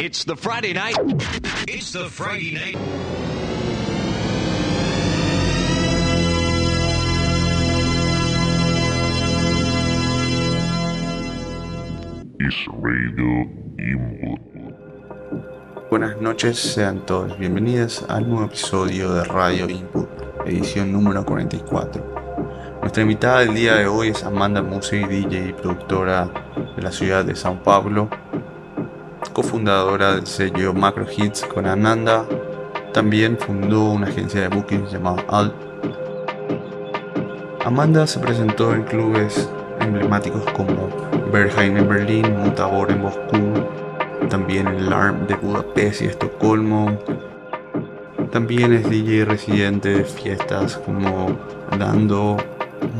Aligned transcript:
It's 0.00 0.24
the 0.24 0.34
Friday 0.34 0.72
night. 0.72 0.96
It's 1.68 1.92
the 1.92 2.08
Friday 2.08 2.52
night. 2.52 2.74
Is 12.40 12.56
Radio 12.80 13.44
Input. 13.76 14.40
Buenas 15.90 16.18
noches, 16.22 16.58
sean 16.58 17.04
todos 17.04 17.38
bienvenidos 17.38 18.02
al 18.08 18.26
nuevo 18.26 18.46
episodio 18.46 19.12
de 19.12 19.24
Radio 19.24 19.68
Input, 19.68 20.08
edición 20.46 20.92
número 20.92 21.26
44. 21.26 22.80
Nuestra 22.80 23.02
invitada 23.02 23.40
del 23.40 23.54
día 23.54 23.74
de 23.74 23.86
hoy 23.86 24.08
es 24.08 24.24
Amanda 24.24 24.62
Musi, 24.62 25.04
DJ 25.04 25.48
y 25.50 25.52
productora 25.52 26.30
de 26.74 26.80
la 26.80 26.90
ciudad 26.90 27.22
de 27.22 27.36
Sao 27.36 27.62
Paulo, 27.62 28.08
cofundadora 29.32 30.14
del 30.14 30.26
sello 30.26 30.72
Macro 30.72 31.06
Hits 31.10 31.44
con 31.44 31.66
Amanda. 31.66 32.24
También 32.92 33.38
fundó 33.38 33.90
una 33.90 34.06
agencia 34.06 34.42
de 34.42 34.48
bookings 34.48 34.92
llamada 34.92 35.24
Alt. 35.28 35.54
Amanda 37.64 38.06
se 38.06 38.18
presentó 38.18 38.74
en 38.74 38.82
clubes 38.84 39.48
emblemáticos 39.80 40.42
como 40.52 40.88
Berghain 41.32 41.76
en 41.76 41.88
Berlín, 41.88 42.36
Mutabor 42.38 42.90
en 42.90 43.02
Moscú, 43.02 43.64
también 44.28 44.66
el 44.68 44.92
ARM 44.92 45.26
de 45.26 45.34
Budapest 45.34 46.02
y 46.02 46.06
Estocolmo. 46.06 46.98
También 48.32 48.72
es 48.72 48.88
DJ 48.88 49.24
residente 49.24 49.90
de 49.90 50.04
fiestas 50.04 50.76
como 50.78 51.36
Dando, 51.78 52.36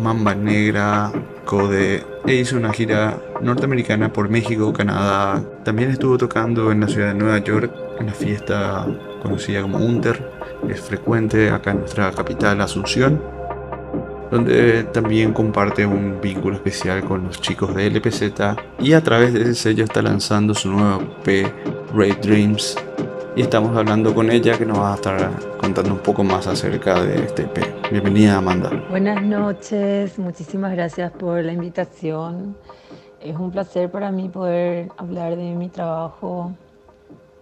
Mamba 0.03 0.35
Negra, 0.35 1.13
Code 1.45 2.05
e 2.27 2.35
hizo 2.35 2.57
una 2.57 2.73
gira 2.73 3.19
norteamericana 3.41 4.13
por 4.13 4.29
México, 4.29 4.73
Canadá. 4.73 5.43
También 5.65 5.91
estuvo 5.91 6.19
tocando 6.19 6.71
en 6.71 6.81
la 6.81 6.89
ciudad 6.89 7.09
de 7.09 7.15
Nueva 7.15 7.39
York, 7.39 7.73
en 7.99 8.07
la 8.07 8.13
fiesta 8.13 8.87
conocida 9.23 9.63
como 9.63 9.79
Unter, 9.79 10.31
es 10.69 10.81
frecuente 10.81 11.51
acá 11.51 11.73
en 11.73 11.81
nuestra 11.81 12.11
capital, 12.13 12.61
Asunción, 12.61 13.21
donde 14.31 14.85
también 14.85 15.33
comparte 15.33 15.85
un 15.87 16.21
vínculo 16.21 16.57
especial 16.57 17.03
con 17.05 17.25
los 17.25 17.41
chicos 17.41 17.75
de 17.75 17.91
LPZ 17.91 18.23
y 18.79 18.93
a 18.93 19.03
través 19.03 19.33
de 19.33 19.43
ese 19.43 19.55
sello 19.55 19.85
está 19.85 20.03
lanzando 20.03 20.55
su 20.55 20.71
nuevo 20.71 21.03
P, 21.25 21.51
Ray 21.95 22.13
Dreams. 22.23 22.77
Y 23.37 23.43
estamos 23.43 23.77
hablando 23.77 24.15
con 24.15 24.31
ella 24.31 24.59
que 24.59 24.67
nos 24.67 24.79
va 24.79 24.93
a 24.93 24.95
estar 24.97 25.31
contando 25.71 25.95
un 25.95 26.01
poco 26.01 26.25
más 26.25 26.49
acerca 26.49 27.01
de 27.01 27.27
este 27.27 27.43
EP. 27.43 27.93
Bienvenida 27.93 28.39
Amanda. 28.39 28.73
Buenas 28.91 29.23
noches, 29.23 30.19
muchísimas 30.19 30.73
gracias 30.73 31.13
por 31.13 31.45
la 31.45 31.53
invitación. 31.53 32.57
Es 33.21 33.37
un 33.37 33.53
placer 33.53 33.89
para 33.89 34.11
mí 34.11 34.29
poder 34.29 34.89
hablar 34.97 35.37
de 35.37 35.55
mi 35.55 35.69
trabajo 35.69 36.53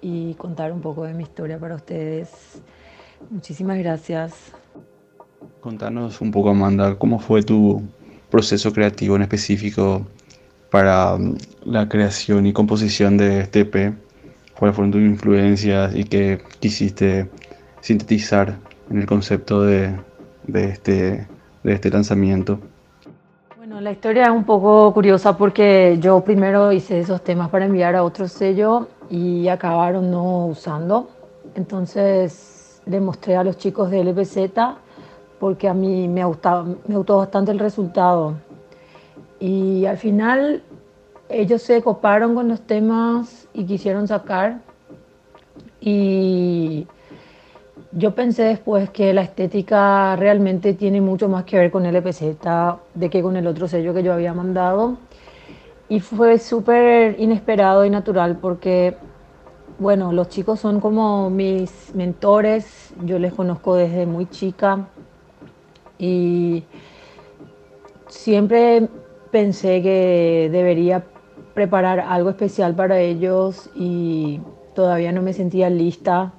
y 0.03 0.35
contar 0.35 0.73
un 0.73 0.83
poco 0.83 1.05
de 1.05 1.15
mi 1.15 1.23
historia 1.23 1.59
para 1.59 1.77
ustedes. 1.77 2.61
Muchísimas 3.31 3.79
gracias. 3.79 4.35
Contanos 5.61 6.21
un 6.21 6.31
poco, 6.31 6.51
Amanda, 6.51 6.97
cómo 6.97 7.21
fue 7.21 7.43
tu 7.43 7.83
proceso 8.29 8.75
creativo 8.75 9.17
en 9.17 9.23
específico 9.23 10.07
para 10.71 11.17
mm, 11.17 11.39
la 11.65 11.89
creación 11.89 12.45
y 12.45 12.53
composición 12.53 13.17
de 13.17 13.41
este 13.41 13.61
EP. 13.61 13.95
¿Cuáles 14.59 14.77
fueron 14.77 14.91
tus 14.91 15.01
influencias 15.01 15.95
y 15.95 16.05
qué 16.05 16.43
quisiste 16.61 17.31
sintetizar 17.81 18.57
en 18.91 18.99
el 18.99 19.07
concepto 19.07 19.63
de, 19.63 19.95
de 20.47 20.65
este, 20.71 21.29
de 21.63 21.73
este 21.73 21.91
lanzamiento? 21.91 22.59
Bueno, 23.57 23.81
la 23.81 23.93
historia 23.93 24.25
es 24.25 24.31
un 24.31 24.45
poco 24.45 24.93
curiosa 24.95 25.37
porque 25.37 25.99
yo 26.01 26.23
primero 26.23 26.73
hice 26.73 27.01
esos 27.01 27.23
temas 27.23 27.51
para 27.51 27.67
enviar 27.67 27.95
a 27.97 28.03
otro 28.03 28.27
sello 28.27 28.89
y 29.11 29.49
acabaron 29.49 30.11
no 30.11 30.47
usando. 30.47 31.11
Entonces 31.55 32.81
le 32.87 33.01
mostré 33.01 33.37
a 33.37 33.45
los 33.45 33.59
chicos 33.59 33.91
de 33.91 34.05
LPZ 34.05 34.39
porque 35.39 35.69
a 35.69 35.75
mí 35.75 36.09
me, 36.09 36.25
gustaba, 36.25 36.65
me 36.87 36.97
gustó 36.97 37.19
bastante 37.19 37.53
el 37.53 37.59
resultado. 37.59 38.35
Y 39.39 39.85
al 39.85 39.99
final 39.99 40.63
ellos 41.29 41.63
se 41.63 41.83
coparon 41.83 42.35
con 42.35 42.49
los 42.49 42.61
temas 42.63 43.49
y 43.53 43.65
quisieron 43.65 44.09
sacar. 44.09 44.61
Y 45.81 46.87
yo 47.93 48.15
pensé 48.15 48.43
después 48.45 48.91
que 48.91 49.15
la 49.15 49.23
estética 49.23 50.15
realmente 50.17 50.75
tiene 50.75 51.01
mucho 51.01 51.29
más 51.29 51.45
que 51.45 51.59
ver 51.59 51.71
con 51.71 51.87
LPZ 51.87 52.23
de 52.95 53.11
que 53.11 53.23
con 53.23 53.37
el 53.37 53.47
otro 53.47 53.67
sello 53.67 53.95
que 53.95 54.03
yo 54.03 54.13
había 54.13 54.35
mandado. 54.35 54.99
Y 55.89 56.01
fue 56.01 56.39
súper 56.39 57.19
inesperado 57.19 57.85
y 57.87 57.91
natural 57.91 58.37
porque, 58.37 58.97
bueno, 59.79 60.13
los 60.13 60.29
chicos 60.29 60.61
son 60.61 60.81
como 60.81 61.31
mis 61.31 61.95
mentores, 61.95 62.93
yo 63.05 63.19
les 63.19 63.33
conozco 63.33 63.75
desde 63.75 64.05
muy 64.05 64.27
chica 64.27 64.89
y 65.99 66.65
siempre 68.09 68.89
pensé 69.31 69.83
que 69.83 70.49
debería 70.53 71.05
preparar 71.55 72.01
algo 72.01 72.31
especial 72.31 72.75
para 72.75 73.01
ellos 73.01 73.71
y 73.75 74.41
todavía 74.75 75.11
no 75.11 75.23
me 75.23 75.33
sentía 75.33 75.71
lista. 75.71 76.33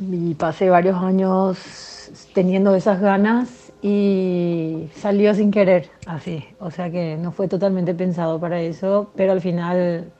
Y 0.00 0.34
pasé 0.34 0.70
varios 0.70 0.96
años 0.96 2.10
teniendo 2.34 2.74
esas 2.74 3.00
ganas 3.00 3.72
y 3.80 4.88
salió 4.96 5.34
sin 5.34 5.50
querer, 5.50 5.90
así. 6.06 6.44
O 6.58 6.70
sea 6.70 6.90
que 6.90 7.16
no 7.16 7.32
fue 7.32 7.48
totalmente 7.48 7.94
pensado 7.94 8.40
para 8.40 8.60
eso, 8.60 9.10
pero 9.14 9.32
al 9.32 9.40
final 9.40 10.10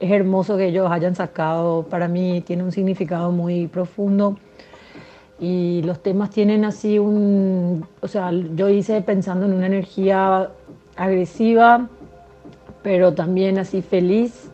es 0.00 0.10
hermoso 0.10 0.56
que 0.56 0.68
ellos 0.68 0.90
hayan 0.90 1.14
sacado. 1.14 1.84
Para 1.84 2.08
mí 2.08 2.42
tiene 2.42 2.62
un 2.62 2.72
significado 2.72 3.30
muy 3.32 3.66
profundo 3.66 4.38
y 5.38 5.82
los 5.82 6.02
temas 6.02 6.30
tienen 6.30 6.64
así 6.64 6.98
un, 7.00 7.84
o 8.00 8.08
sea, 8.08 8.30
yo 8.30 8.68
hice 8.68 9.00
pensando 9.02 9.46
en 9.46 9.54
una 9.54 9.66
energía 9.66 10.50
agresiva, 10.96 11.88
pero 12.82 13.12
también 13.14 13.58
así 13.58 13.82
feliz 13.82 14.51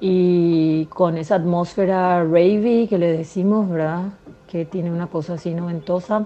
y 0.00 0.86
con 0.86 1.18
esa 1.18 1.36
atmósfera 1.36 2.22
ravey 2.22 2.86
que 2.88 2.98
le 2.98 3.12
decimos, 3.12 3.68
¿verdad? 3.68 4.04
Que 4.46 4.64
tiene 4.64 4.90
una 4.90 5.08
cosa 5.08 5.34
así 5.34 5.54
noventosa 5.54 6.24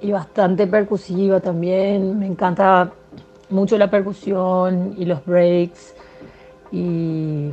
y 0.00 0.10
bastante 0.10 0.66
percusiva 0.66 1.40
también. 1.40 2.18
Me 2.18 2.26
encanta 2.26 2.92
mucho 3.50 3.76
la 3.78 3.90
percusión 3.90 4.94
y 4.96 5.04
los 5.04 5.24
breaks 5.24 5.94
y 6.72 7.50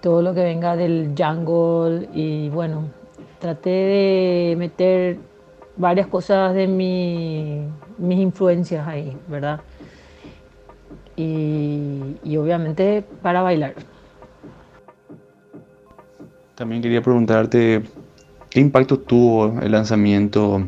todo 0.00 0.22
lo 0.22 0.34
que 0.34 0.42
venga 0.42 0.76
del 0.76 1.14
jungle 1.16 2.08
y 2.12 2.48
bueno, 2.50 2.84
traté 3.38 3.70
de 3.70 4.56
meter 4.56 5.18
varias 5.76 6.06
cosas 6.08 6.54
de 6.54 6.66
mi, 6.66 7.62
mis 7.98 8.18
influencias 8.18 8.86
ahí, 8.86 9.16
¿verdad? 9.28 9.60
Y, 11.16 12.16
y, 12.22 12.36
obviamente 12.36 13.04
para 13.22 13.42
bailar. 13.42 13.74
También 16.58 16.82
quería 16.82 17.00
preguntarte, 17.00 17.82
¿qué 18.50 18.58
impacto 18.58 18.98
tuvo 18.98 19.60
el 19.60 19.70
lanzamiento 19.70 20.66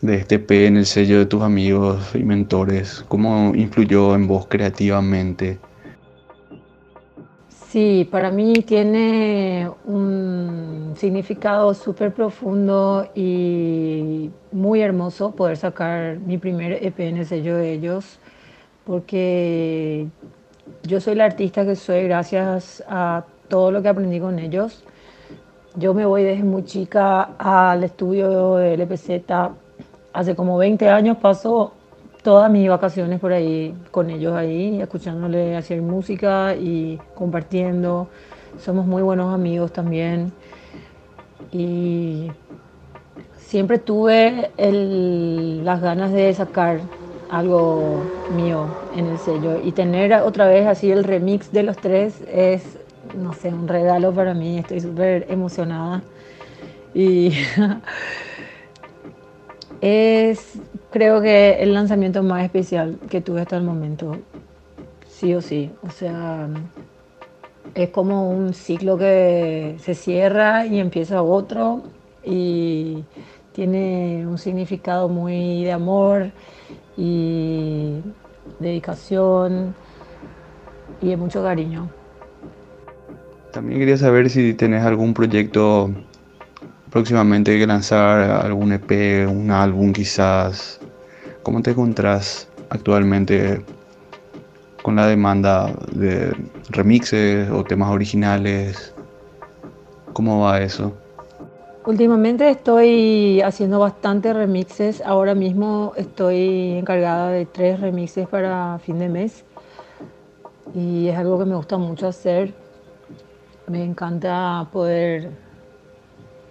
de 0.00 0.14
este 0.14 0.38
P 0.38 0.64
en 0.64 0.78
el 0.78 0.86
sello 0.86 1.18
de 1.18 1.26
tus 1.26 1.42
amigos 1.42 2.14
y 2.14 2.22
mentores? 2.22 3.04
¿Cómo 3.06 3.54
influyó 3.54 4.14
en 4.14 4.26
vos 4.26 4.46
creativamente? 4.48 5.58
Sí, 7.50 8.08
para 8.10 8.30
mí 8.30 8.54
tiene 8.66 9.68
un 9.84 10.94
significado 10.96 11.74
súper 11.74 12.14
profundo 12.14 13.06
y 13.14 14.30
muy 14.52 14.80
hermoso 14.80 15.32
poder 15.32 15.58
sacar 15.58 16.18
mi 16.18 16.38
primer 16.38 16.82
EP 16.82 16.98
en 16.98 17.18
el 17.18 17.26
sello 17.26 17.58
de 17.58 17.74
ellos, 17.74 18.18
porque 18.86 20.06
yo 20.84 20.98
soy 20.98 21.14
la 21.14 21.26
artista 21.26 21.66
que 21.66 21.76
soy 21.76 22.04
gracias 22.04 22.82
a 22.88 23.26
todo 23.48 23.70
lo 23.70 23.82
que 23.82 23.88
aprendí 23.90 24.18
con 24.18 24.38
ellos. 24.38 24.82
Yo 25.76 25.94
me 25.94 26.04
voy 26.04 26.24
desde 26.24 26.42
muy 26.42 26.64
chica 26.64 27.30
al 27.38 27.84
estudio 27.84 28.56
de 28.56 28.76
LPZ. 28.76 29.22
Hace 30.12 30.34
como 30.34 30.58
20 30.58 30.88
años 30.88 31.16
paso 31.18 31.72
todas 32.24 32.50
mis 32.50 32.68
vacaciones 32.68 33.20
por 33.20 33.32
ahí 33.32 33.72
con 33.92 34.10
ellos 34.10 34.34
ahí, 34.34 34.80
escuchándole 34.80 35.56
hacer 35.56 35.80
música 35.80 36.56
y 36.56 36.98
compartiendo. 37.14 38.08
Somos 38.58 38.84
muy 38.84 39.02
buenos 39.02 39.32
amigos 39.32 39.72
también. 39.72 40.32
Y 41.52 42.32
siempre 43.36 43.78
tuve 43.78 44.50
las 44.58 45.80
ganas 45.80 46.10
de 46.10 46.34
sacar 46.34 46.80
algo 47.30 48.02
mío 48.34 48.66
en 48.96 49.06
el 49.06 49.18
sello 49.18 49.60
y 49.62 49.70
tener 49.70 50.12
otra 50.14 50.48
vez 50.48 50.66
así 50.66 50.90
el 50.90 51.04
remix 51.04 51.52
de 51.52 51.62
los 51.62 51.76
tres 51.76 52.22
es, 52.28 52.79
no 53.14 53.32
sé, 53.32 53.48
un 53.48 53.68
regalo 53.68 54.12
para 54.12 54.34
mí. 54.34 54.58
Estoy 54.58 54.80
súper 54.80 55.26
emocionada. 55.28 56.02
Y 56.94 57.30
es 59.80 60.58
creo 60.90 61.20
que 61.20 61.62
el 61.62 61.72
lanzamiento 61.72 62.22
más 62.22 62.44
especial 62.44 62.98
que 63.08 63.20
tuve 63.20 63.42
hasta 63.42 63.56
el 63.56 63.62
momento, 63.62 64.16
sí 65.06 65.34
o 65.34 65.40
sí. 65.40 65.70
O 65.82 65.90
sea, 65.90 66.48
es 67.74 67.90
como 67.90 68.30
un 68.30 68.54
ciclo 68.54 68.98
que 68.98 69.76
se 69.78 69.94
cierra 69.94 70.66
y 70.66 70.80
empieza 70.80 71.22
otro 71.22 71.82
y 72.24 73.04
tiene 73.52 74.26
un 74.26 74.38
significado 74.38 75.08
muy 75.08 75.64
de 75.64 75.72
amor 75.72 76.30
y 76.96 78.00
dedicación 78.58 79.74
y 81.00 81.08
de 81.08 81.16
mucho 81.16 81.42
cariño. 81.42 81.99
También 83.52 83.80
quería 83.80 83.96
saber 83.96 84.30
si 84.30 84.54
tenés 84.54 84.84
algún 84.84 85.12
proyecto 85.12 85.90
próximamente 86.90 87.58
que 87.58 87.66
lanzar, 87.66 88.44
algún 88.44 88.72
EP, 88.72 89.26
un 89.28 89.50
álbum 89.50 89.92
quizás. 89.92 90.80
¿Cómo 91.42 91.60
te 91.60 91.72
encontrás 91.72 92.48
actualmente 92.68 93.64
con 94.82 94.96
la 94.96 95.06
demanda 95.06 95.72
de 95.92 96.32
remixes 96.68 97.50
o 97.50 97.64
temas 97.64 97.90
originales? 97.90 98.94
¿Cómo 100.12 100.42
va 100.42 100.60
eso? 100.60 100.92
Últimamente 101.86 102.48
estoy 102.50 103.40
haciendo 103.40 103.80
bastantes 103.80 104.36
remixes. 104.36 105.00
Ahora 105.00 105.34
mismo 105.34 105.92
estoy 105.96 106.74
encargada 106.78 107.30
de 107.30 107.46
tres 107.46 107.80
remixes 107.80 108.28
para 108.28 108.78
fin 108.78 108.98
de 108.98 109.08
mes. 109.08 109.44
Y 110.74 111.08
es 111.08 111.18
algo 111.18 111.38
que 111.38 111.46
me 111.46 111.56
gusta 111.56 111.78
mucho 111.78 112.06
hacer. 112.06 112.54
Me 113.70 113.84
encanta 113.84 114.66
poder 114.72 115.30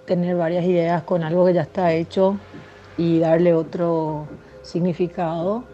tener 0.06 0.38
varias 0.38 0.64
ideas 0.64 1.04
con 1.04 1.22
algo 1.22 1.46
que 1.46 1.54
ya 1.54 1.64
está 1.64 1.92
hecho 1.92 2.38
y 2.98 3.20
darle 3.20 3.54
otro 3.54 4.26
significado. 4.62 5.66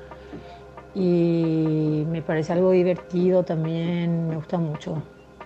Y 0.96 2.04
me 2.10 2.24
parece 2.24 2.54
algo 2.54 2.72
divertido 2.72 3.44
también, 3.44 4.28
me 4.28 4.38
gusta 4.38 4.58
mucho. 4.58 5.04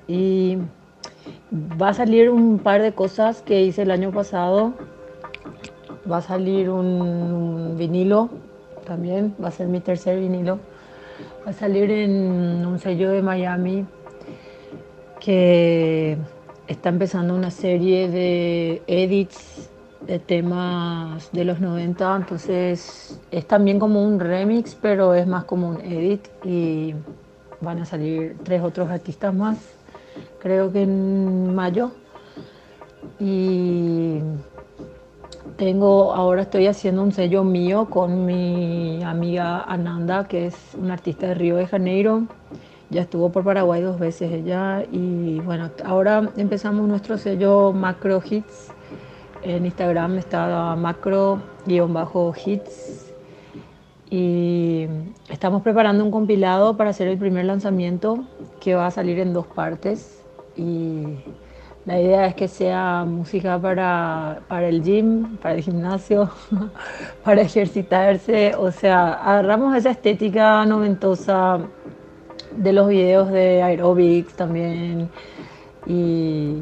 Y 0.08 0.58
Va 1.80 1.90
a 1.90 1.94
salir 1.94 2.30
un 2.30 2.60
par 2.60 2.82
de 2.82 2.94
cosas 2.94 3.42
que 3.42 3.62
hice 3.64 3.82
el 3.82 3.92
año 3.92 4.12
pasado. 4.12 4.74
Va 6.10 6.18
a 6.18 6.22
salir 6.22 6.70
un, 6.70 7.76
vinilo 7.78 8.30
también, 8.86 9.36
va 9.44 9.50
a 9.50 9.52
ser 9.52 9.68
mi 9.68 9.80
tercer 9.80 10.20
vinilo. 10.20 10.60
Va 11.46 11.52
a 11.52 11.54
salir 11.54 11.92
en 11.92 12.66
un 12.66 12.80
sello 12.80 13.10
de 13.12 13.22
Miami 13.22 13.86
que 15.20 16.18
está 16.68 16.90
empezando 16.90 17.36
una 17.36 17.52
serie 17.52 18.10
de 18.10 18.82
edits 18.88 19.70
de 20.02 20.20
temas 20.20 21.32
de 21.32 21.44
los 21.44 21.60
90, 21.60 22.16
entonces 22.16 23.20
es 23.32 23.48
también 23.48 23.80
como 23.80 24.02
un 24.02 24.20
remix, 24.20 24.76
pero 24.76 25.14
es 25.14 25.28
más 25.28 25.44
como 25.44 25.70
un 25.70 25.82
edit 25.82 26.28
y 26.46 26.96
van 27.62 27.80
a 27.80 27.86
salir 27.86 28.38
tres 28.44 28.62
otros 28.64 28.90
artistas 28.90 29.34
más 29.34 29.80
creo 30.40 30.72
que 30.72 30.84
en 30.84 31.54
mayo. 31.54 31.92
Y 33.20 34.20
tengo, 35.58 36.14
ahora 36.14 36.44
estoy 36.44 36.68
haciendo 36.68 37.04
un 37.04 37.12
sello 37.12 37.44
mío 37.44 37.86
con 37.90 38.26
mi 38.26 39.04
amiga 39.04 39.64
Ananda, 39.64 40.28
que 40.28 40.48
es 40.48 40.56
una 40.76 40.94
artista 40.94 41.28
de 41.28 41.34
Río 41.36 41.58
de 41.58 41.68
Janeiro. 41.68 42.24
Ya 42.90 43.02
estuvo 43.02 43.30
por 43.32 43.44
Paraguay 43.44 43.82
dos 43.82 44.00
veces 44.00 44.32
ella. 44.32 44.84
Y 44.92 45.40
bueno, 45.42 45.70
ahora 45.86 46.30
empezamos 46.38 46.88
nuestro 46.88 47.18
sello 47.18 47.72
Macro 47.74 48.22
Hits. 48.28 48.72
En 49.42 49.66
Instagram 49.66 50.18
está 50.18 50.76
macro-hits 50.76 51.80
y 54.10 54.88
estamos 55.30 55.62
preparando 55.62 56.04
un 56.04 56.12
compilado 56.12 56.76
para 56.76 56.90
hacer 56.90 57.08
el 57.08 57.18
primer 57.18 57.46
lanzamiento 57.46 58.26
que 58.60 58.76
va 58.76 58.88
a 58.88 58.92
salir 58.92 59.18
en 59.20 59.32
dos 59.34 59.46
partes 59.48 60.26
y 60.58 61.04
la 61.86 62.00
idea 62.02 62.26
es 62.26 62.36
que 62.36 62.48
sea 62.48 63.06
música 63.06 63.58
para, 63.58 64.42
para 64.48 64.68
el 64.68 64.84
gym, 64.84 65.38
para 65.38 65.56
el 65.56 65.62
gimnasio, 65.62 66.30
para 67.24 67.42
ejercitarse, 67.42 68.54
o 68.56 68.72
sea, 68.72 69.14
agarramos 69.14 69.76
esa 69.76 69.92
estética 69.92 70.66
noventosa 70.66 71.60
de 72.56 72.74
los 72.74 72.88
videos 72.88 73.32
de 73.32 73.62
aerobics 73.62 74.34
también 74.34 75.10
y 75.86 76.58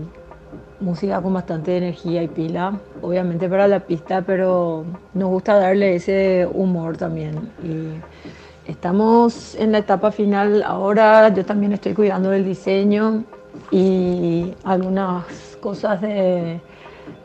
música 0.79 1.21
con 1.21 1.33
bastante 1.33 1.77
energía 1.77 2.21
y 2.23 2.27
pila, 2.27 2.79
obviamente 3.01 3.49
para 3.49 3.67
la 3.67 3.79
pista, 3.79 4.21
pero 4.21 4.85
nos 5.13 5.29
gusta 5.29 5.55
darle 5.55 5.95
ese 5.95 6.47
humor 6.53 6.97
también. 6.97 7.51
Y 7.63 8.69
estamos 8.69 9.55
en 9.55 9.71
la 9.71 9.79
etapa 9.79 10.11
final 10.11 10.63
ahora, 10.63 11.29
yo 11.29 11.45
también 11.45 11.73
estoy 11.73 11.93
cuidando 11.93 12.29
del 12.29 12.45
diseño 12.45 13.23
y 13.71 14.53
algunas 14.63 15.25
cosas 15.61 16.01
de 16.01 16.61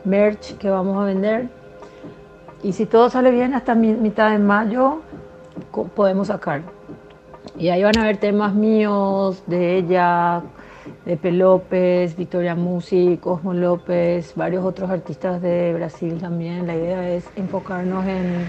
merch 0.03 0.57
que 0.57 0.69
vamos 0.69 1.01
a 1.01 1.05
vender. 1.05 1.49
Y 2.63 2.73
si 2.73 2.85
todo 2.85 3.09
sale 3.09 3.29
bien, 3.29 3.53
hasta 3.53 3.75
mitad 3.75 4.31
de 4.31 4.39
mayo 4.39 5.01
podemos 5.95 6.27
sacar. 6.27 6.63
Y 7.57 7.69
ahí 7.69 7.83
van 7.83 7.97
a 7.97 8.05
ver 8.05 8.17
temas 8.17 8.53
míos, 8.53 9.43
de 9.47 9.77
ella, 9.77 10.41
de 11.05 11.17
P. 11.17 11.31
López, 11.31 12.15
Victoria 12.15 12.55
Musi, 12.55 13.17
Cosmo 13.17 13.53
López, 13.53 14.33
varios 14.35 14.65
otros 14.65 14.89
artistas 14.89 15.41
de 15.41 15.73
Brasil 15.73 16.17
también. 16.19 16.67
La 16.67 16.75
idea 16.75 17.09
es 17.09 17.29
enfocarnos 17.35 18.05
en 18.05 18.47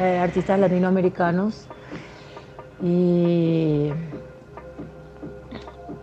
eh, 0.00 0.18
artistas 0.18 0.58
latinoamericanos 0.58 1.66
y 2.82 3.90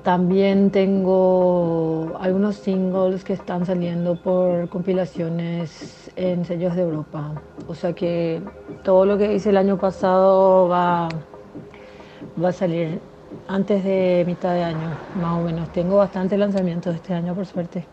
también 0.03 0.69
tengo 0.69 2.15
algunos 2.19 2.57
singles 2.57 3.23
que 3.23 3.33
están 3.33 3.65
saliendo 3.65 4.15
por 4.15 4.69
compilaciones 4.69 6.11
en 6.15 6.45
sellos 6.45 6.75
de 6.75 6.83
Europa. 6.83 7.41
O 7.67 7.73
sea 7.73 7.93
que 7.93 8.41
todo 8.83 9.05
lo 9.05 9.17
que 9.17 9.33
hice 9.33 9.49
el 9.49 9.57
año 9.57 9.77
pasado 9.77 10.67
va, 10.67 11.09
va 12.41 12.49
a 12.49 12.53
salir 12.53 12.99
antes 13.47 13.83
de 13.83 14.23
mitad 14.25 14.53
de 14.53 14.63
año, 14.63 14.97
más 15.19 15.39
o 15.39 15.43
menos. 15.43 15.71
Tengo 15.73 15.97
bastantes 15.97 16.37
lanzamientos 16.37 16.95
este 16.95 17.13
año, 17.13 17.33
por 17.33 17.45
suerte. 17.45 17.85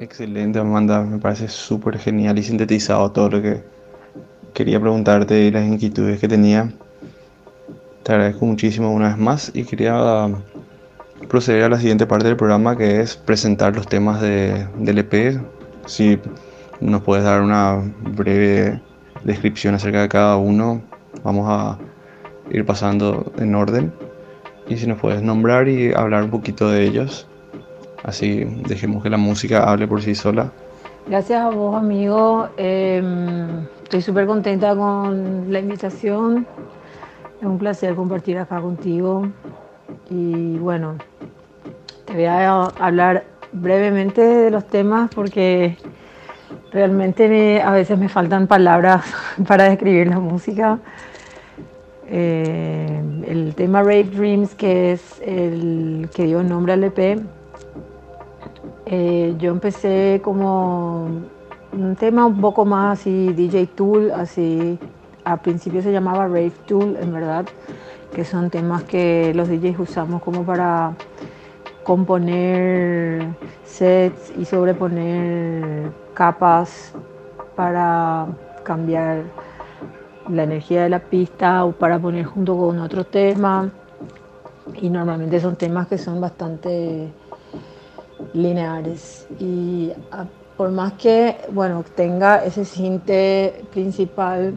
Excelente, 0.00 0.58
Amanda. 0.58 1.02
Me 1.02 1.18
parece 1.18 1.48
súper 1.48 1.98
genial 1.98 2.38
y 2.38 2.42
sintetizado 2.42 3.10
todo 3.12 3.30
lo 3.30 3.42
que 3.42 3.62
quería 4.52 4.80
preguntarte 4.80 5.46
y 5.46 5.50
las 5.50 5.64
inquietudes 5.64 6.20
que 6.20 6.28
tenía. 6.28 6.72
Te 8.02 8.12
agradezco 8.12 8.44
muchísimo 8.44 8.92
una 8.92 9.08
vez 9.08 9.18
más 9.18 9.50
y 9.54 9.64
quería 9.64 10.28
proceder 11.28 11.64
a 11.64 11.68
la 11.68 11.78
siguiente 11.78 12.06
parte 12.06 12.26
del 12.26 12.36
programa 12.36 12.76
que 12.76 13.00
es 13.00 13.16
presentar 13.16 13.74
los 13.74 13.86
temas 13.86 14.20
de, 14.20 14.66
del 14.78 14.98
EP. 14.98 15.40
Si 15.86 16.18
nos 16.80 17.02
puedes 17.02 17.24
dar 17.24 17.40
una 17.40 17.80
breve 18.00 18.80
descripción 19.24 19.74
acerca 19.74 20.02
de 20.02 20.08
cada 20.08 20.36
uno, 20.36 20.82
vamos 21.24 21.46
a 21.48 21.78
ir 22.50 22.64
pasando 22.64 23.32
en 23.38 23.54
orden. 23.54 23.92
Y 24.68 24.76
si 24.76 24.86
nos 24.86 25.00
puedes 25.00 25.22
nombrar 25.22 25.68
y 25.68 25.92
hablar 25.92 26.22
un 26.22 26.30
poquito 26.30 26.68
de 26.70 26.84
ellos, 26.84 27.26
así 28.04 28.44
dejemos 28.66 29.02
que 29.02 29.10
la 29.10 29.16
música 29.16 29.68
hable 29.68 29.88
por 29.88 30.00
sí 30.00 30.14
sola. 30.14 30.52
Gracias 31.06 31.42
a 31.42 31.50
vos, 31.50 31.76
amigo. 31.76 32.48
Em, 32.56 33.66
estoy 33.82 34.00
súper 34.00 34.26
contenta 34.26 34.74
con 34.74 35.52
la 35.52 35.58
invitación. 35.58 36.46
Es 37.40 37.46
un 37.46 37.58
placer 37.58 37.94
compartir 37.94 38.38
acá 38.38 38.60
contigo. 38.60 39.28
Y 40.08 40.56
bueno, 40.58 40.96
te 42.06 42.14
voy 42.14 42.24
a 42.24 42.64
hablar 42.78 43.24
brevemente 43.52 44.22
de 44.22 44.50
los 44.50 44.66
temas 44.66 45.10
porque 45.14 45.76
realmente 46.72 47.62
a 47.62 47.70
veces 47.70 47.98
me 47.98 48.08
faltan 48.08 48.46
palabras 48.46 49.04
para 49.46 49.64
describir 49.64 50.08
la 50.08 50.18
música. 50.18 50.78
Eh, 52.06 53.02
el 53.26 53.54
tema 53.54 53.80
Rape 53.82 54.04
Dreams, 54.04 54.54
que 54.54 54.92
es 54.92 55.20
el 55.24 56.08
que 56.14 56.26
dio 56.26 56.42
nombre 56.42 56.74
al 56.74 56.84
EP, 56.84 57.20
eh, 58.86 59.34
yo 59.38 59.50
empecé 59.50 60.20
como 60.22 61.08
un 61.72 61.96
tema 61.96 62.26
un 62.26 62.40
poco 62.40 62.64
más 62.64 63.00
así 63.00 63.32
DJ 63.32 63.66
Tool, 63.68 64.10
así 64.10 64.78
al 65.24 65.40
principio 65.40 65.82
se 65.82 65.90
llamaba 65.90 66.26
Rave 66.26 66.52
Tool, 66.66 66.96
en 67.00 67.12
verdad, 67.12 67.46
que 68.14 68.24
son 68.24 68.50
temas 68.50 68.84
que 68.84 69.32
los 69.34 69.48
DJs 69.48 69.78
usamos 69.78 70.22
como 70.22 70.44
para 70.44 70.94
componer 71.82 73.26
sets 73.64 74.32
y 74.38 74.44
sobreponer 74.44 75.90
capas 76.14 76.92
para 77.56 78.26
cambiar 78.62 79.22
la 80.28 80.44
energía 80.44 80.82
de 80.84 80.88
la 80.88 81.00
pista 81.00 81.64
o 81.64 81.72
para 81.72 81.98
poner 81.98 82.24
junto 82.24 82.56
con 82.56 82.78
otro 82.78 83.04
tema. 83.04 83.70
Y 84.80 84.88
normalmente 84.88 85.40
son 85.40 85.56
temas 85.56 85.88
que 85.88 85.98
son 85.98 86.20
bastante 86.20 87.12
lineares. 88.32 89.26
Y 89.38 89.92
ah, 90.10 90.24
por 90.56 90.70
más 90.70 90.94
que 90.94 91.36
bueno, 91.52 91.84
tenga 91.94 92.44
ese 92.44 92.64
cinte 92.64 93.64
principal 93.72 94.54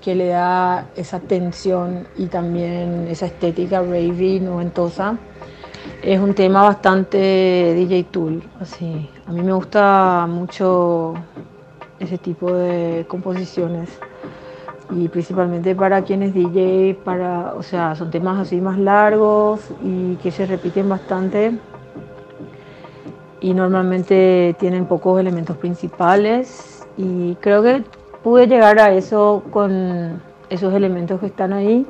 que 0.00 0.14
le 0.14 0.28
da 0.28 0.88
esa 0.96 1.20
tensión 1.20 2.06
y 2.16 2.26
también 2.26 3.06
esa 3.08 3.26
estética 3.26 3.80
ravey 3.80 4.40
noventosa. 4.40 5.18
Es 6.02 6.18
un 6.18 6.34
tema 6.34 6.62
bastante 6.62 7.74
DJ 7.74 8.04
Tool, 8.04 8.42
así. 8.58 9.10
A 9.26 9.32
mí 9.32 9.42
me 9.42 9.52
gusta 9.52 10.26
mucho 10.28 11.14
ese 11.98 12.16
tipo 12.16 12.52
de 12.52 13.04
composiciones 13.06 13.90
y 14.92 15.08
principalmente 15.08 15.74
para 15.74 16.02
quienes 16.02 16.34
DJ, 16.34 16.98
para, 17.04 17.54
o 17.54 17.62
sea, 17.62 17.94
son 17.94 18.10
temas 18.10 18.38
así 18.38 18.60
más 18.60 18.78
largos 18.78 19.60
y 19.82 20.16
que 20.16 20.30
se 20.30 20.46
repiten 20.46 20.88
bastante 20.88 21.58
y 23.40 23.54
normalmente 23.54 24.54
tienen 24.58 24.86
pocos 24.86 25.18
elementos 25.18 25.56
principales 25.56 26.86
y 26.96 27.34
creo 27.36 27.62
que 27.62 27.82
pude 28.22 28.46
llegar 28.46 28.78
a 28.78 28.92
eso 28.92 29.42
con 29.50 30.20
esos 30.50 30.74
elementos 30.74 31.20
que 31.20 31.26
están 31.26 31.52
ahí. 31.52 31.86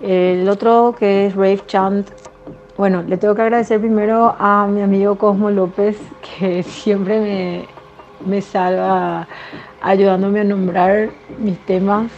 El 0.00 0.48
otro 0.48 0.94
que 0.96 1.26
es 1.26 1.34
Rave 1.34 1.62
Chant, 1.66 2.08
bueno, 2.76 3.02
le 3.02 3.16
tengo 3.16 3.34
que 3.34 3.42
agradecer 3.42 3.80
primero 3.80 4.36
a 4.38 4.66
mi 4.66 4.82
amigo 4.82 5.16
Cosmo 5.16 5.50
López 5.50 5.98
que 6.38 6.62
siempre 6.62 7.20
me, 7.20 7.66
me 8.24 8.40
salva 8.40 9.26
ayudándome 9.86 10.40
a 10.40 10.44
nombrar 10.44 11.10
mis 11.38 11.58
temas. 11.64 12.10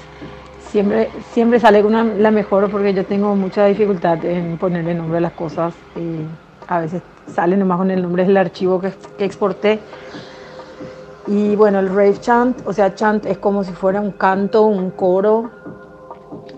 Siempre, 0.70 1.10
siempre 1.32 1.60
sale 1.60 1.82
con 1.82 2.22
la 2.22 2.30
mejor 2.30 2.70
porque 2.70 2.92
yo 2.94 3.04
tengo 3.04 3.36
mucha 3.36 3.66
dificultad 3.66 4.24
en 4.24 4.56
ponerle 4.58 4.94
nombre 4.94 5.18
a 5.18 5.20
las 5.20 5.32
cosas 5.32 5.74
y 5.94 6.24
a 6.66 6.80
veces 6.80 7.02
sale 7.26 7.56
nomás 7.56 7.78
con 7.78 7.90
el 7.90 8.02
nombre 8.02 8.24
del 8.24 8.36
archivo 8.36 8.80
que, 8.80 8.92
que 9.18 9.24
exporté. 9.24 9.80
Y 11.26 11.56
bueno, 11.56 11.78
el 11.78 11.88
rave 11.88 12.18
chant, 12.20 12.66
o 12.66 12.72
sea, 12.72 12.94
chant 12.94 13.26
es 13.26 13.36
como 13.36 13.62
si 13.64 13.72
fuera 13.72 14.00
un 14.00 14.12
canto, 14.12 14.62
un 14.62 14.90
coro, 14.90 15.50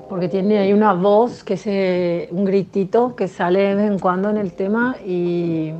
porque 0.09 0.29
tiene 0.29 0.59
ahí 0.59 0.73
una 0.73 0.93
voz, 0.93 1.43
que 1.43 1.55
es 1.55 2.31
un 2.31 2.45
gritito 2.45 3.17
que 3.17 3.26
sale 3.26 3.61
de 3.61 3.75
vez 3.75 3.90
en 3.90 3.99
cuando 3.99 4.31
en 4.31 4.37
el 4.37 4.52
tema 4.52 4.95
y 5.05 5.73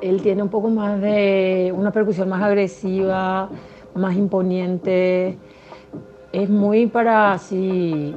él 0.00 0.22
tiene 0.22 0.42
un 0.42 0.48
poco 0.48 0.70
más 0.70 1.00
de 1.00 1.72
una 1.76 1.92
percusión 1.92 2.28
más 2.28 2.42
agresiva, 2.42 3.48
más 3.94 4.16
imponente. 4.16 5.38
Es 6.32 6.48
muy 6.48 6.86
para 6.86 7.32
así 7.32 8.14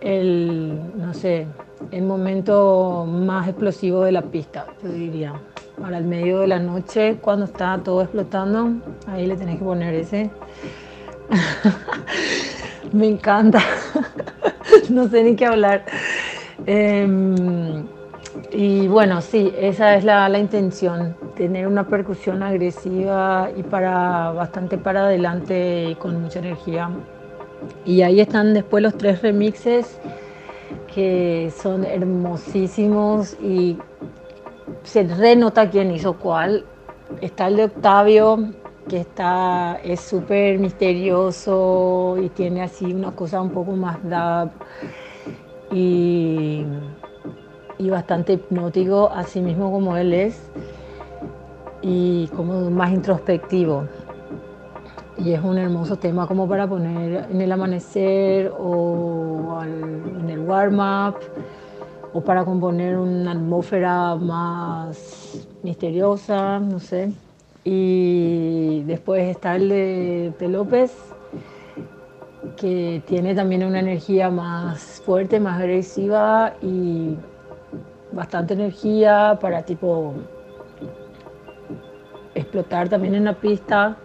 el, 0.00 0.80
no 0.96 1.14
sé, 1.14 1.46
el 1.90 2.02
momento 2.02 3.06
más 3.06 3.48
explosivo 3.48 4.02
de 4.02 4.12
la 4.12 4.22
pista, 4.22 4.66
yo 4.82 4.90
diría. 4.90 5.34
Para 5.80 5.98
el 5.98 6.04
medio 6.04 6.40
de 6.40 6.48
la 6.48 6.58
noche, 6.58 7.18
cuando 7.20 7.44
está 7.44 7.78
todo 7.78 8.02
explotando, 8.02 8.72
ahí 9.06 9.26
le 9.26 9.36
tenés 9.36 9.58
que 9.58 9.64
poner 9.64 9.94
ese. 9.94 10.30
Me 12.92 13.06
encanta. 13.06 13.60
no 14.90 15.08
sé 15.08 15.22
ni 15.22 15.36
qué 15.36 15.46
hablar. 15.46 15.84
Em, 16.66 17.86
y 18.50 18.88
bueno, 18.88 19.20
sí, 19.20 19.52
esa 19.58 19.94
es 19.96 20.04
la, 20.04 20.38
intención, 20.38 21.14
tener 21.36 21.66
una 21.66 21.86
percusión 21.86 22.42
agresiva 22.42 23.50
y 23.54 23.62
para 23.62 24.32
bastante 24.32 24.78
para 24.78 25.04
adelante 25.04 25.90
y 25.90 25.94
con 25.96 26.22
mucha 26.22 26.38
energía. 26.38 26.90
Y 27.84 28.02
ahí 28.02 28.20
están 28.20 28.54
después 28.54 28.82
los 28.82 28.96
tres 28.96 29.20
remixes 29.20 30.00
que 30.94 31.52
son 31.60 31.84
hermosísimos 31.84 33.36
y 33.42 33.76
se 34.82 35.02
renota 35.02 35.68
quién 35.68 35.90
hizo 35.90 36.14
cuál. 36.14 36.64
Está 37.20 37.48
el 37.48 37.56
de 37.56 37.64
Octavio, 37.64 38.52
que 38.88 39.00
está, 39.00 39.78
es 39.84 40.00
súper 40.00 40.58
misterioso 40.58 42.16
y 42.22 42.30
tiene 42.30 42.62
así 42.62 42.86
una 42.86 43.10
cosa 43.12 43.42
un 43.42 43.50
poco 43.50 43.72
más 43.72 43.98
dub 44.02 44.50
y 45.70 46.64
y 47.78 47.90
bastante 47.90 48.34
hipnótico, 48.34 49.10
así 49.10 49.40
mismo 49.40 49.70
como 49.70 49.96
él 49.96 50.12
es, 50.12 50.50
y 51.82 52.26
como 52.28 52.70
más 52.70 52.92
introspectivo. 52.92 53.84
Y 55.16 55.32
es 55.32 55.42
un 55.42 55.58
hermoso 55.58 55.96
tema 55.96 56.26
como 56.26 56.48
para 56.48 56.68
poner 56.68 57.26
en 57.30 57.40
el 57.40 57.50
amanecer 57.50 58.52
o 58.56 59.60
en 59.62 60.30
el 60.30 60.38
warm-up 60.40 61.16
o 62.12 62.20
para 62.20 62.44
componer 62.44 62.96
una 62.96 63.32
atmósfera 63.32 64.14
más 64.14 65.46
misteriosa, 65.62 66.60
no 66.60 66.78
sé. 66.78 67.12
Y 67.64 68.82
después 68.86 69.28
está 69.28 69.56
el 69.56 69.68
de, 69.68 70.32
de 70.38 70.48
López, 70.48 70.96
que 72.56 73.02
tiene 73.06 73.34
también 73.34 73.64
una 73.64 73.80
energía 73.80 74.30
más 74.30 75.02
fuerte, 75.04 75.38
más 75.40 75.58
agresiva 75.60 76.54
y 76.62 77.16
bastante 78.12 78.54
energía 78.54 79.38
para 79.40 79.62
tipo 79.62 80.14
explotar 82.34 82.88
también 82.88 83.14
en 83.14 83.24
la 83.24 83.34
pista 83.34 83.96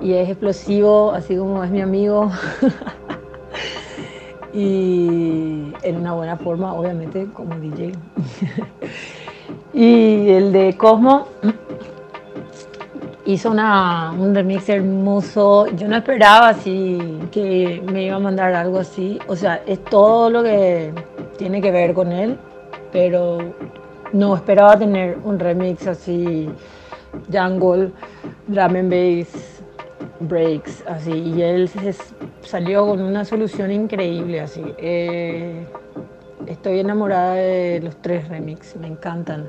y 0.00 0.14
es 0.14 0.28
explosivo, 0.28 1.12
así 1.12 1.36
como 1.36 1.62
es 1.62 1.70
mi 1.70 1.82
amigo. 1.82 2.30
y 4.52 5.72
en 5.82 5.96
una 5.96 6.14
buena 6.14 6.36
forma, 6.36 6.72
obviamente, 6.74 7.26
como 7.32 7.54
DJ. 7.56 7.92
y 9.74 10.30
el 10.30 10.52
de 10.52 10.76
Cosmo 10.76 11.26
hizo 13.26 13.50
una, 13.50 14.12
un 14.18 14.34
remix 14.34 14.68
hermoso. 14.70 15.66
Yo 15.76 15.86
no 15.86 15.96
esperaba 15.96 16.48
así 16.48 16.98
que 17.30 17.82
me 17.92 18.04
iba 18.04 18.16
a 18.16 18.20
mandar 18.20 18.54
algo 18.54 18.78
así. 18.78 19.18
O 19.28 19.36
sea, 19.36 19.62
es 19.66 19.84
todo 19.84 20.30
lo 20.30 20.42
que 20.42 20.92
tiene 21.36 21.60
que 21.60 21.70
ver 21.70 21.92
con 21.92 22.10
él 22.10 22.38
pero 22.92 23.38
no 24.12 24.34
esperaba 24.34 24.78
tener 24.78 25.18
un 25.24 25.38
remix 25.38 25.86
así, 25.86 26.48
jungle, 27.32 27.92
drum 28.46 28.76
and 28.76 28.90
bass, 28.90 29.62
breaks, 30.20 30.84
así, 30.86 31.12
y 31.12 31.42
él 31.42 31.70
salió 32.42 32.86
con 32.86 33.00
una 33.00 33.24
solución 33.24 33.70
increíble, 33.70 34.40
así. 34.40 34.62
Eh, 34.78 35.64
estoy 36.46 36.80
enamorada 36.80 37.34
de 37.34 37.80
los 37.82 37.96
tres 37.96 38.28
remix, 38.28 38.76
me 38.76 38.88
encantan. 38.88 39.48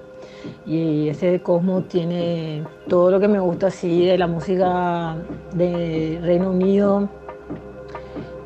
Y 0.65 1.09
ese 1.09 1.31
de 1.31 1.41
Cosmo 1.41 1.81
tiene 1.83 2.63
todo 2.87 3.11
lo 3.11 3.19
que 3.19 3.27
me 3.27 3.39
gusta 3.39 3.67
así 3.67 4.07
de 4.07 4.17
la 4.17 4.27
música 4.27 5.15
de 5.53 6.19
Reino 6.21 6.51
Unido. 6.51 7.09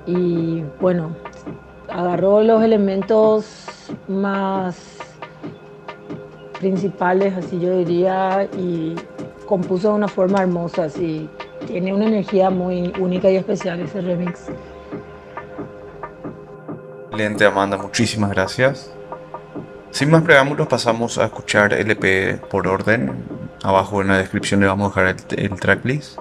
Y 0.06 0.64
bueno, 0.80 1.16
agarró 1.96 2.44
los 2.44 2.62
elementos 2.62 3.46
más 4.10 4.76
principales, 6.60 7.34
así 7.38 7.60
yo 7.60 7.78
diría, 7.78 8.50
y 8.58 8.96
compuso 9.46 9.90
de 9.90 9.96
una 9.96 10.08
forma 10.10 10.42
hermosa, 10.42 10.86
así. 10.86 11.30
Tiene 11.68 11.94
una 11.94 12.06
energía 12.06 12.50
muy 12.50 12.92
única 13.00 13.30
y 13.30 13.38
especial 13.38 13.80
ese 13.80 14.02
remix. 14.02 14.48
Excelente, 17.06 17.46
Amanda, 17.46 17.78
muchísimas 17.78 18.30
gracias. 18.32 18.92
Sin 19.92 20.12
más 20.12 20.24
preámbulos, 20.24 20.68
pasamos 20.68 21.18
a 21.18 21.26
escuchar 21.26 21.72
el 21.72 21.92
EP 21.92 22.42
por 22.50 22.68
orden. 22.68 23.24
Abajo 23.64 24.02
en 24.02 24.10
la 24.10 24.18
descripción 24.18 24.60
le 24.60 24.68
vamos 24.68 24.98
a 24.98 25.02
dejar 25.02 25.16
el 25.38 25.60
tracklist. 25.60 26.20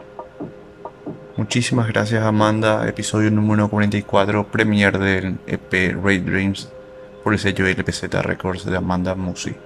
Muchísimas 1.36 1.88
gracias 1.88 2.22
Amanda, 2.22 2.88
episodio 2.88 3.28
número 3.28 3.68
44, 3.68 4.46
premier 4.52 4.96
del 4.96 5.38
EP 5.48 5.92
Raid 6.00 6.22
Dreams 6.22 6.68
por 7.24 7.32
el 7.32 7.40
sello 7.40 7.66
LPZ 7.66 8.04
Records 8.22 8.64
de 8.64 8.76
Amanda 8.76 9.16
Musi. 9.16 9.56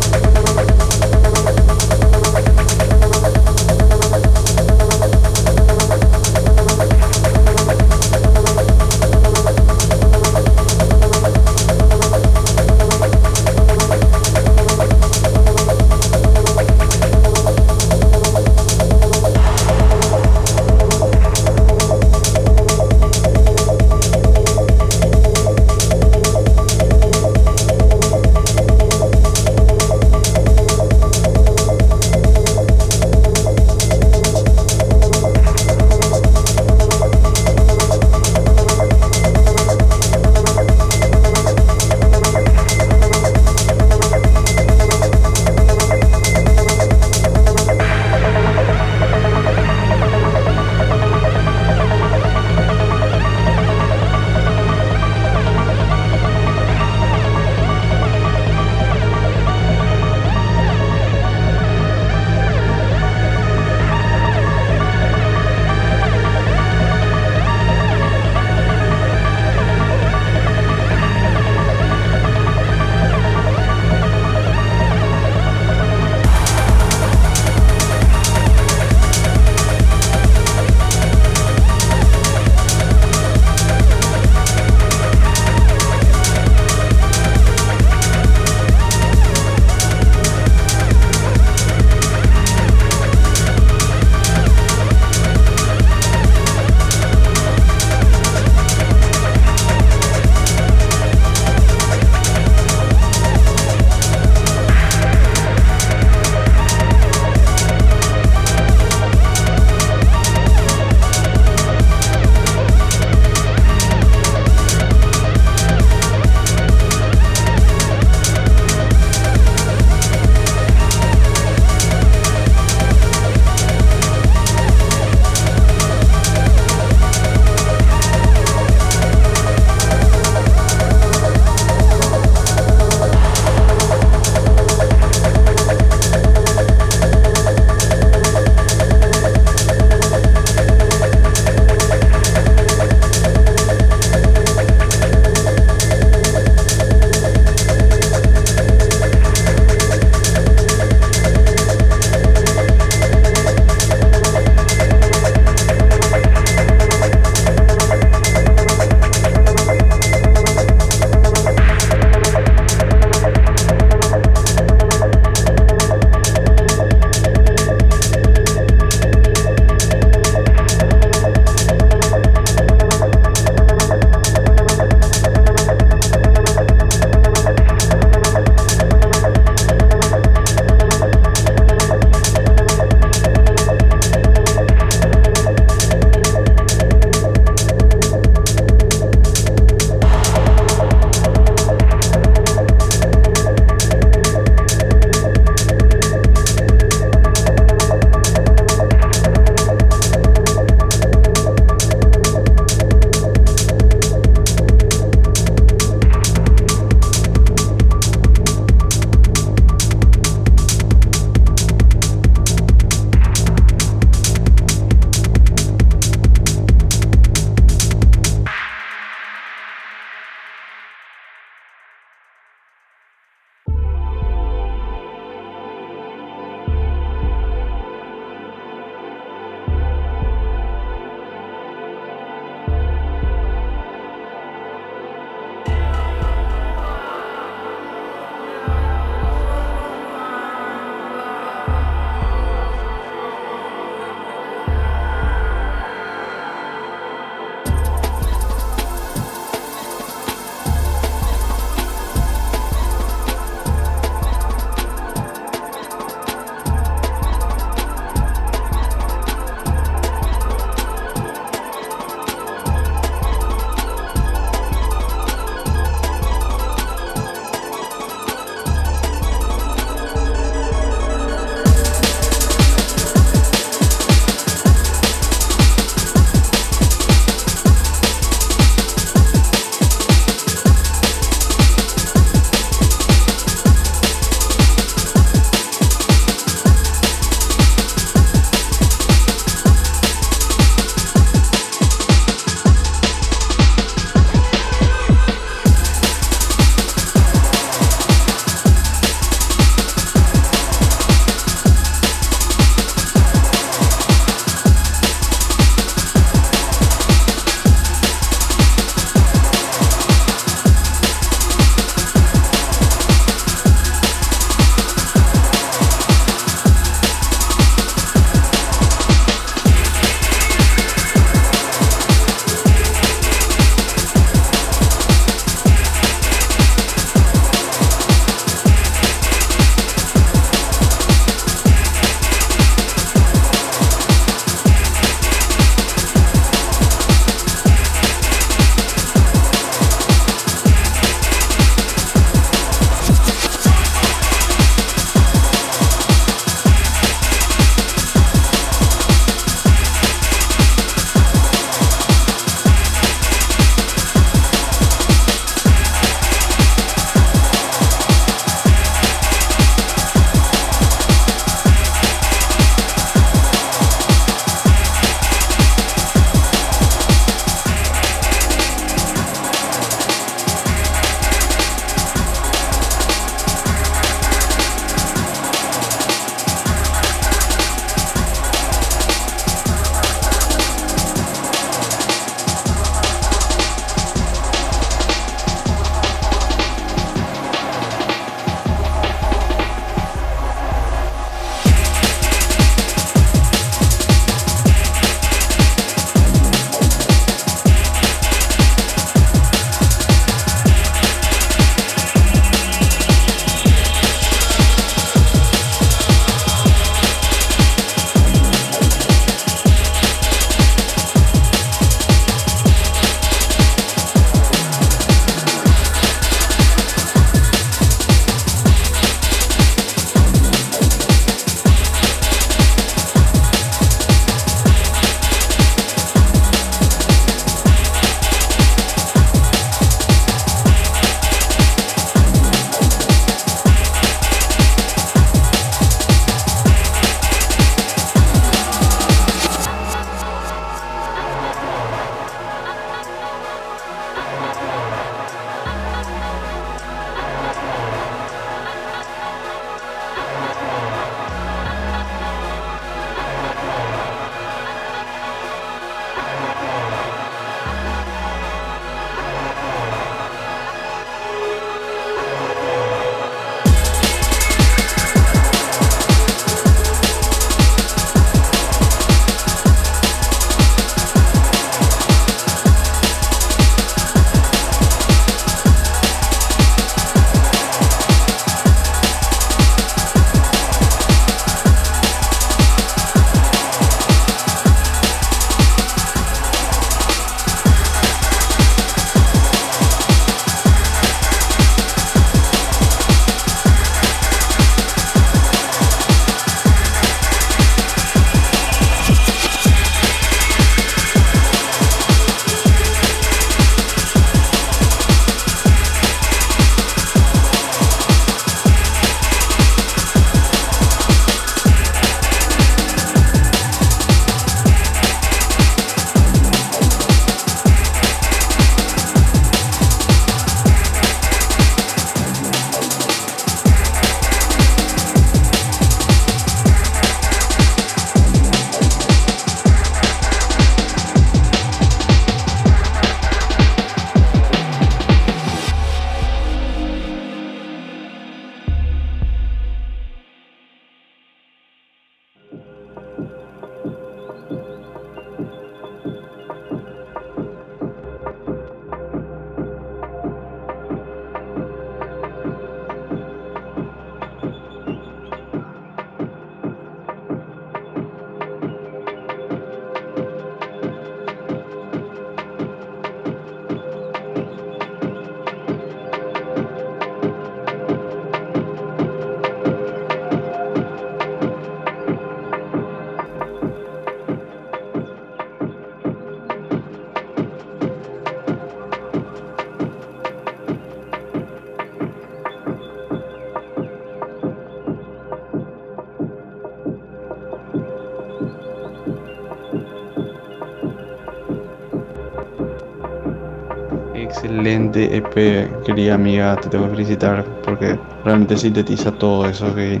Excelente 594.62 595.16
EP, 595.16 595.82
querida 595.84 596.14
amiga. 596.14 596.54
Te 596.56 596.68
tengo 596.68 596.84
que 596.84 596.90
felicitar 596.92 597.44
porque 597.64 597.98
realmente 598.24 598.56
sintetiza 598.56 599.10
todo 599.10 599.46
eso 599.46 599.74
que 599.74 600.00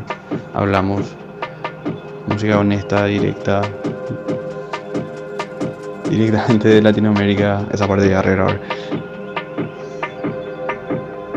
hablamos. 0.54 1.16
Música 2.28 2.60
honesta, 2.60 3.06
directa, 3.06 3.62
directamente 6.08 6.68
de 6.68 6.80
Latinoamérica, 6.80 7.66
esa 7.72 7.88
parte 7.88 8.04
de 8.04 8.10
Guerrero. 8.10 8.46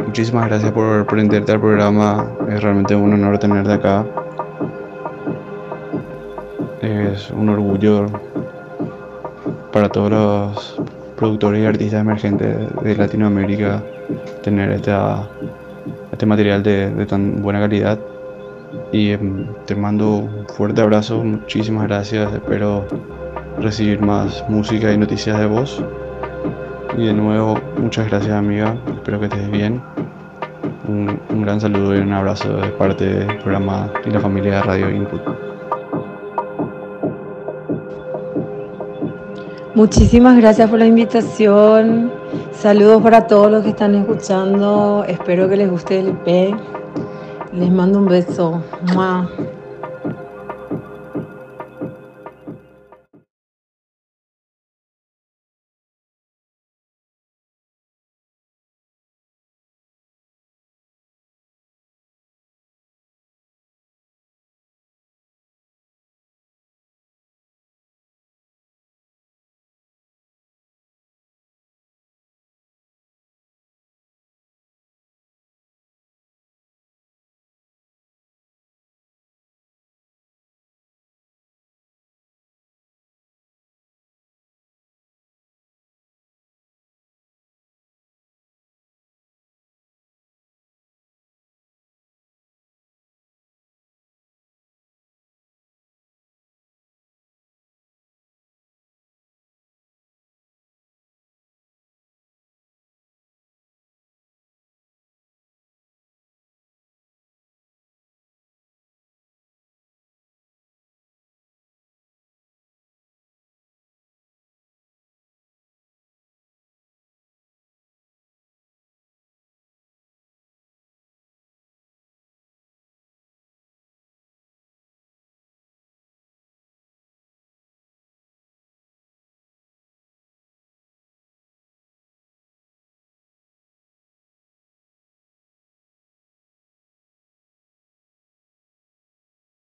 Muchísimas 0.06 0.48
gracias 0.48 0.72
por 0.72 1.08
prenderte 1.08 1.52
al 1.52 1.60
programa. 1.60 2.32
Es 2.48 2.62
realmente 2.62 2.96
un 2.96 3.12
honor 3.12 3.40
tenerte 3.40 3.74
acá. 3.74 4.06
Es 6.82 7.32
un 7.32 7.50
orgullo 7.50 8.06
para 9.72 9.90
todos 9.90 10.12
los 10.12 10.85
productores 11.16 11.64
y 11.64 11.66
artistas 11.66 12.02
emergentes 12.02 12.58
de 12.82 12.96
Latinoamérica 12.96 13.84
tener 14.44 14.72
este 14.72 16.26
material 16.26 16.64
de, 16.64 16.90
de 16.92 17.06
tan 17.06 17.42
buena 17.42 17.60
calidad. 17.60 18.00
Y 18.92 19.12
em, 19.12 19.48
te 19.66 19.76
mando 19.76 20.18
un 20.18 20.48
fuerte 20.48 20.82
abrazo, 20.82 21.24
muchísimas 21.24 21.88
gracias. 21.88 22.34
Espero 22.34 22.86
recibir 23.60 24.02
más 24.02 24.44
música 24.50 24.92
y 24.92 24.98
noticias 24.98 25.40
de 25.40 25.46
vos. 25.46 25.84
Y 26.98 27.08
de 27.08 27.14
nuevo, 27.14 27.60
muchas 27.78 28.08
gracias 28.08 28.34
amiga, 28.34 28.78
espero 28.94 29.20
que 29.20 29.26
estés 29.26 29.52
bien. 29.52 29.82
Un, 30.88 31.20
un 31.30 31.42
gran 31.42 31.60
saludo 31.60 31.96
y 31.96 32.00
un 32.00 32.14
abrazo 32.14 32.58
de 32.58 32.70
parte 32.70 33.06
del 33.06 33.38
programa 33.40 33.92
y 34.06 34.12
la 34.12 34.20
familia 34.20 34.56
de 34.56 34.62
Radio 34.62 34.90
Input. 34.92 35.22
Muchísimas 39.76 40.38
gracias 40.38 40.70
por 40.70 40.80
la 40.80 40.86
invitación. 40.86 42.10
Saludos 42.54 43.04
para 43.04 43.28
todos 43.28 43.52
los 43.52 43.62
que 43.62 43.72
están 43.72 43.94
escuchando. 43.94 45.04
Espero 45.06 45.50
que 45.50 45.58
les 45.58 45.70
guste 45.70 46.00
el 46.00 46.08
EP. 46.26 46.56
Les 47.52 47.70
mando 47.70 48.00
un 48.00 48.06
beso. 48.06 48.64
¡Mua! 48.94 49.30